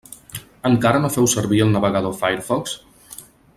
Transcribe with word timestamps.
Encara 0.69 1.01
no 1.03 1.11
feu 1.17 1.29
servir 1.35 1.61
el 1.67 1.75
navegador 1.77 2.17
Firefox? 2.25 2.77